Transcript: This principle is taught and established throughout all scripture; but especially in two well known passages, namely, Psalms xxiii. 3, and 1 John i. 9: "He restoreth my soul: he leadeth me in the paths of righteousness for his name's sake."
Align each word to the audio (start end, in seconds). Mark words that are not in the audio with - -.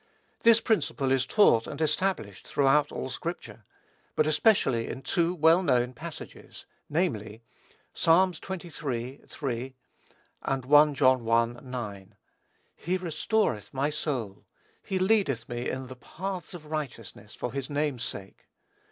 This 0.41 0.59
principle 0.59 1.11
is 1.11 1.27
taught 1.27 1.67
and 1.67 1.79
established 1.79 2.47
throughout 2.47 2.91
all 2.91 3.09
scripture; 3.11 3.65
but 4.15 4.25
especially 4.25 4.87
in 4.87 5.03
two 5.03 5.35
well 5.35 5.61
known 5.61 5.93
passages, 5.93 6.65
namely, 6.89 7.43
Psalms 7.93 8.41
xxiii. 8.43 9.21
3, 9.27 9.75
and 10.41 10.65
1 10.65 10.95
John 10.95 11.29
i. 11.29 11.45
9: 11.61 12.15
"He 12.75 12.97
restoreth 12.97 13.75
my 13.75 13.91
soul: 13.91 14.47
he 14.81 14.97
leadeth 14.97 15.47
me 15.47 15.69
in 15.69 15.85
the 15.85 15.95
paths 15.95 16.55
of 16.55 16.65
righteousness 16.71 17.35
for 17.35 17.53
his 17.53 17.69
name's 17.69 18.01
sake." 18.03 18.47